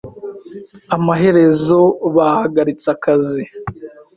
Amaherezo, 0.95 1.79
bahagaritse 2.15 2.87
akazi 2.95 3.41